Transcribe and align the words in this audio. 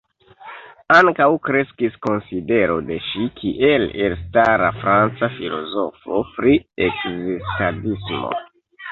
Ankaŭ 0.99 1.25
kreskis 1.47 1.97
konsidero 2.05 2.77
de 2.87 2.95
ŝi 3.07 3.25
kiel 3.41 3.85
elstara 4.05 4.69
franca 4.77 5.29
filozofo 5.35 6.23
pri 6.39 6.55
ekzistadismo. 6.87 8.31